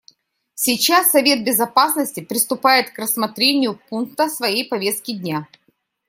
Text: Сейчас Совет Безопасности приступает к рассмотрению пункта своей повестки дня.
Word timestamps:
Сейчас 0.55 1.11
Совет 1.11 1.45
Безопасности 1.45 2.21
приступает 2.21 2.89
к 2.89 2.97
рассмотрению 2.97 3.79
пункта 3.87 4.29
своей 4.29 4.67
повестки 4.67 5.15
дня. 5.15 5.47